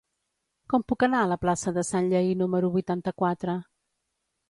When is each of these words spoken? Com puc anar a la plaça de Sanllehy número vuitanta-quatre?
Com 0.73 0.85
puc 0.91 1.05
anar 1.09 1.19
a 1.19 1.27
la 1.33 1.37
plaça 1.45 1.75
de 1.77 1.85
Sanllehy 1.91 2.35
número 2.43 2.75
vuitanta-quatre? 2.79 3.61